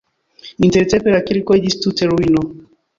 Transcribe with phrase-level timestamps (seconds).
[0.67, 2.49] Intertempe la kirko iĝis tute ruino.